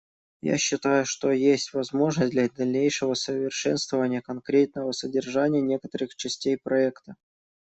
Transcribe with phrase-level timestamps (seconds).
[0.41, 7.15] Я считаю, что есть возможность для дальнейшего совершенствования конкретного содержания некоторых частей проекта.